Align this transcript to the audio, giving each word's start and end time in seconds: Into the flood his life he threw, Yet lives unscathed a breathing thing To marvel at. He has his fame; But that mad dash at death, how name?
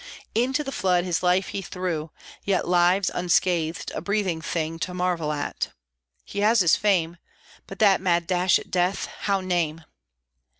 Into 0.33 0.63
the 0.63 0.71
flood 0.71 1.03
his 1.03 1.21
life 1.21 1.49
he 1.49 1.61
threw, 1.61 2.09
Yet 2.43 2.67
lives 2.67 3.11
unscathed 3.13 3.91
a 3.93 4.01
breathing 4.01 4.41
thing 4.41 4.79
To 4.79 4.95
marvel 4.95 5.31
at. 5.31 5.69
He 6.25 6.39
has 6.39 6.61
his 6.61 6.75
fame; 6.75 7.17
But 7.67 7.77
that 7.77 8.01
mad 8.01 8.25
dash 8.25 8.57
at 8.57 8.71
death, 8.71 9.05
how 9.05 9.41
name? 9.41 9.85